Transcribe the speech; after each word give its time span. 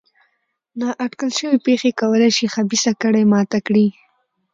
نا 0.79 0.89
اټکل 1.05 1.29
شوې 1.39 1.57
پېښې 1.65 1.91
کولای 1.99 2.31
شي 2.37 2.45
خبیثه 2.55 2.91
کړۍ 3.01 3.23
ماته 3.33 3.59
کړي. 3.67 3.87